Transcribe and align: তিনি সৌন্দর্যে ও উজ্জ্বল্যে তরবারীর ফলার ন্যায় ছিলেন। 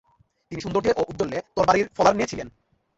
তিনি 0.51 0.59
সৌন্দর্যে 0.61 0.91
ও 0.97 1.01
উজ্জ্বল্যে 1.09 1.39
তরবারীর 1.55 1.87
ফলার 1.97 2.15
ন্যায় 2.15 2.29
ছিলেন। 2.31 2.47